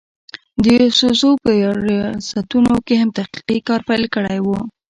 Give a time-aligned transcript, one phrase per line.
[0.63, 1.53] د يوسفزو پۀ
[1.85, 2.69] رياستونو
[3.01, 4.59] هم تحقيقي کار پېل کړی وو